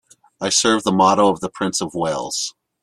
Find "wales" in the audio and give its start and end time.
1.93-2.55